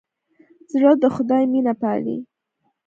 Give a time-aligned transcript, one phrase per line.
[0.71, 2.17] زړه د خدای مینه پالي.